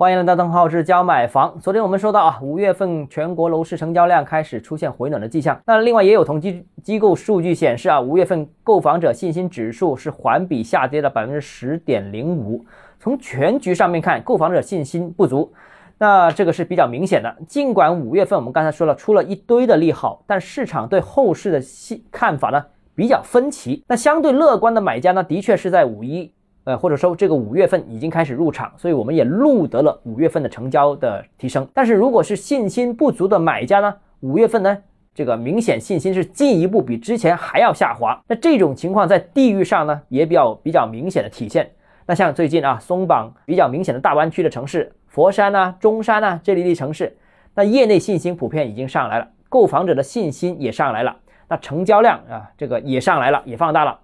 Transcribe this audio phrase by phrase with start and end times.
[0.00, 1.58] 欢迎来到邓浩志教买房。
[1.60, 5.60] 昨天我们说到啊，五月份全国楼市成交量开始出现回暖的迹象。
[5.66, 12.64] 那另外也有统计机构数据显示啊，五月份购房者信心指数是环比下跌了百分之十点零五。
[12.98, 15.52] 从全局上面看，购房者信心不足，
[15.98, 17.36] 那这个是比较明显的。
[17.46, 22.64] 尽管五月份我们刚才说了出了一堆的利好，但市场对后市的信看法呢
[22.94, 23.84] 比较分歧。
[23.86, 26.32] 那相对乐观的买家呢，的确是在五一。
[26.64, 31.66] 呃，或者说这个五月份已经开始入场，所以我们也录得了五月份的成交的提升。
[31.72, 34.76] 但是如果是信心不足的买家呢，五月份呢，
[35.14, 38.20] 这个明显信心是进一步比之前还要下滑。
[38.28, 41.70] 那这种情况在地域上呢，也比较比较明显的体现。
[42.06, 47.16] 那像最近啊，松绑比较明显的大湾区的城市，佛山啊、中山啊这类的城市，
[47.54, 51.16] 那业内信心普遍已经上来了，购房者的信心也上来了，
[51.48, 53.98] 那成交量啊，这个也上来了，也放大了。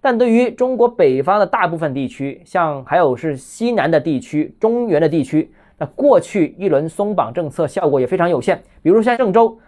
[0.00, 8.62] 但对于中国北方的大部分地区，像还有是西南的地区、中原的地区，那过去一轮松绑政策效果也非常有限。
[8.82, 9.58] 比如像郑州，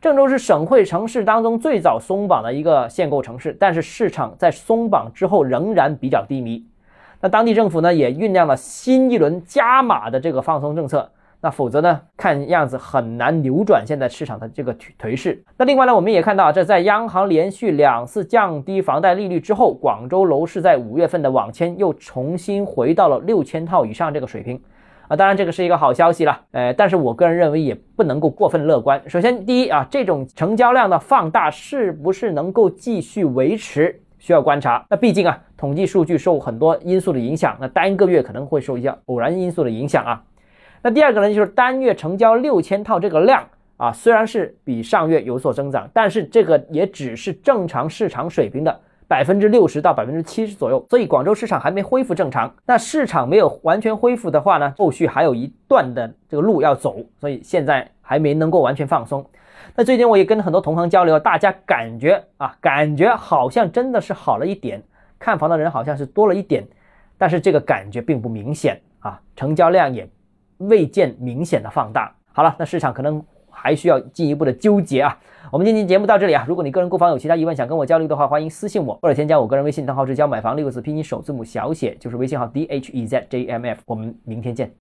[0.00, 6.64] 郑州是省会城市当中最早松绑的一个限购城市，但是市场在松绑之后仍然比较低迷。
[7.20, 11.10] 那当地政府呢也酝酿了新一轮加码的这个放松政策。
[11.40, 12.00] 那否则呢？
[12.16, 15.40] 看样子很难扭转现在市场的这个颓势。
[15.56, 24.60] 那另外呢，我们也看到，这在央行连续两次降低房贷利率之后，广州楼市在五月份的网签又重新回到了六千套以上这个水平
[25.06, 25.14] 啊。
[25.14, 26.40] 当然，这个是一个好消息了。
[26.50, 29.00] 呃，但是我个人认为也不能够过分乐观。
[29.06, 34.84] 首先，第一啊，这种成交量的放大是不是能够继续维持，需要观察。
[34.90, 40.20] 那毕竟啊，统计数据受很多因素的影响，那单个月可能会受一些偶然因素的影响啊。
[40.82, 43.44] 那第二个呢，就是单月成交六千套这个量
[43.76, 52.54] 啊，虽然是比上月有所增长，但是这个也只是正常市场水平的百分之六十到百分之七十左右，所以广州市场还没恢复正常。
[52.66, 59.24] 那市场没有完全恢复的话呢，后续还有一段的这个路要走，所以现在还没能够完全放松。
[59.74, 64.82] 那最近我也跟很多同行交流，大家感觉啊，感觉好像真的是好了一点，
[65.18, 66.66] 看房的人好像是多了一点，
[67.16, 70.08] 但是这个感觉并不明显啊，成交量也。
[70.58, 72.14] 未见明显的放大。
[72.32, 75.18] 好了，那市场可能还需要进一步的纠结啊。
[75.50, 76.44] 我们今天节目到这里啊。
[76.46, 83.80] 如果你个人购房有其他疑问想跟我交流的话，欢迎私信我或者添加我个人微信账号，是教买房六个字拼音首字母小写，就是微信号 d h e z j m f。
[83.86, 84.70] 我们明天见。